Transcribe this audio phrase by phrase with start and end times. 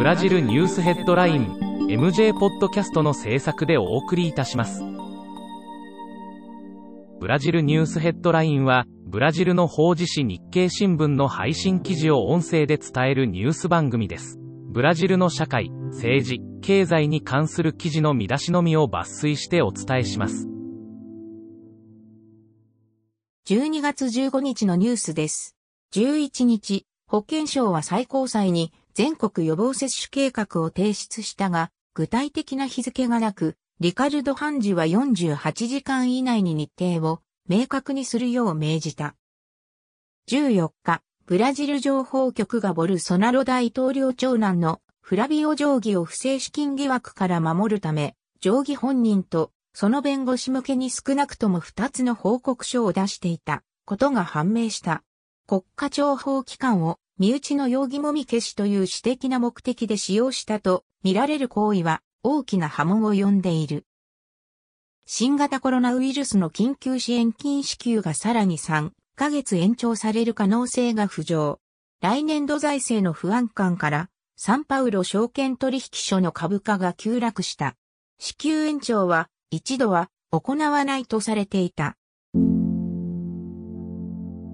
[0.00, 1.58] ブラジルニュースヘッドライン
[1.90, 4.82] MJ ポッドキャストの制作でお送りいたします。
[7.20, 14.38] ブラジルニュースヘッドラインはブラジルの法事紙日経新聞の配信記事を音声で伝えるニュース番組です。
[14.70, 20.48] ブラジルの社会政治経済に関する記事の見出しのみを抜粋してお伝えします。
[23.48, 25.58] 12月15日のニュースです。
[25.92, 39.16] 11日保健省は最高裁に全国予防接種計画を提出したが、具体的な日付がなく、リカルド・ハンジは48時間以内に日程を明確にするよう命じた。
[40.28, 55.02] 14日、ブラジル情報局がボルソナロ大統領長男のフラビオ定規を不正資金疑惑から守るため、定規本人とその弁護士向けに少なくとも2つの報告書を出していたことが判明した。
[55.46, 63.84] 国家情報機関を身内の容疑もみ消しという私的な目的で使用したと見られる行為は大きな波紋を呼んでいる。
[65.04, 71.60] 新型コロナウイルスの緊急支援金支給がさらに3ヶ月延長される可能性が浮上。
[72.00, 77.76] 来年度財政の不安感からサンパウロ証券取引所の株価が急落した。
[78.18, 81.98] 支給延長は一度は行わないとされていた。